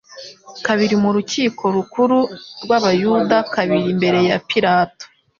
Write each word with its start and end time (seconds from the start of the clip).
kabiri 0.65 0.95
mu 1.03 1.09
rukiko 1.15 1.63
rukuru 1.75 2.17
rw'abayuda, 2.63 3.37
kabiri 3.53 3.87
imbere 3.93 4.19
ya 4.29 4.37
Pilato, 4.49 5.05